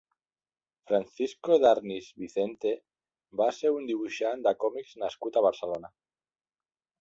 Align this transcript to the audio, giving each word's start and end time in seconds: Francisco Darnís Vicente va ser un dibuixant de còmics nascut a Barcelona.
Francisco 0.91 1.57
Darnís 1.65 2.07
Vicente 2.21 2.71
va 3.43 3.49
ser 3.59 3.73
un 3.77 3.85
dibuixant 3.91 4.43
de 4.49 4.55
còmics 4.65 4.97
nascut 5.05 5.39
a 5.39 5.45
Barcelona. 5.49 5.93